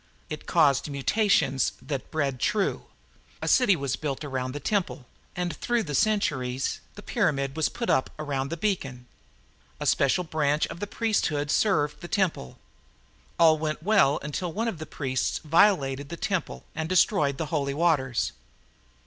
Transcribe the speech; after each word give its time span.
It 0.31 0.47
caused 0.47 0.89
mutations 0.89 1.73
that 1.79 2.09
bred 2.09 2.39
true. 2.39 2.87
A 3.39 3.47
city 3.47 3.75
was 3.75 3.95
built 3.95 4.23
around 4.23 4.53
the 4.53 4.59
temple 4.59 5.05
and, 5.35 5.55
through 5.55 5.83
the 5.83 5.93
centuries, 5.93 6.79
the 6.95 7.03
pyramid 7.03 7.55
was 7.55 7.69
put 7.69 7.87
up 7.87 8.09
around 8.17 8.49
the 8.49 8.57
beacon. 8.57 9.05
A 9.79 9.85
special 9.85 10.23
branch 10.23 10.65
of 10.69 10.79
the 10.79 10.87
priesthood 10.87 11.51
served 11.51 12.01
the 12.01 12.07
temple. 12.07 12.57
All 13.37 13.59
went 13.59 13.83
well 13.83 14.17
until 14.23 14.51
one 14.51 14.67
of 14.67 14.79
the 14.79 14.87
priests 14.87 15.37
violated 15.43 16.09
the 16.09 16.17
temple 16.17 16.63
and 16.73 16.89
destroyed 16.89 17.37
the 17.37 17.45
holy 17.53 17.75
waters. 17.75 18.31